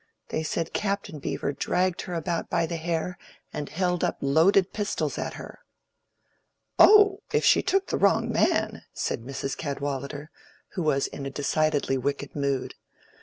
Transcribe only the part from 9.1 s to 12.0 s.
Mrs. Cadwallader, who was in a decidedly